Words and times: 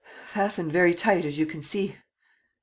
fastened 0.33 0.71
very 0.71 0.95
tight, 0.95 1.25
as 1.25 1.37
you 1.37 1.45
can 1.45 1.61
see.. 1.61 1.95